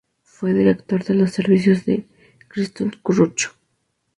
[0.23, 2.07] Fue Director de los Servicios de
[2.47, 3.51] Christchurch.